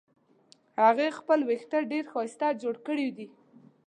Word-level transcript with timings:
هغې 0.83 1.07
خپل 1.19 1.39
وېښته 1.47 1.77
ډېر 1.91 2.05
ښایسته 2.13 2.47
جوړ 2.61 2.75
کړې 2.87 3.07
دي 3.17 3.27